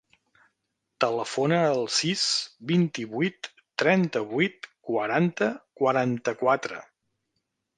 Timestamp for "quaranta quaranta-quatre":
4.91-6.83